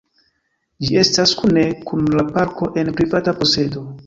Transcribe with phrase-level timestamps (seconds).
[0.85, 3.87] Ĝi estas kune kun la parko en privata posedo.